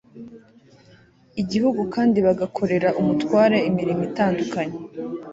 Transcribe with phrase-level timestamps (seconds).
[1.41, 4.77] igihugu kandi bagakorera umutware imirimo itandukanye